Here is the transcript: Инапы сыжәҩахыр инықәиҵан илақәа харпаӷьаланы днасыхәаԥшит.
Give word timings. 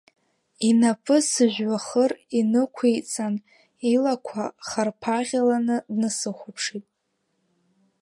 Инапы 0.69 1.17
сыжәҩахыр 1.29 2.11
инықәиҵан 2.39 3.35
илақәа 3.91 4.43
харпаӷьаланы 4.67 5.77
днасыхәаԥшит. 5.91 6.85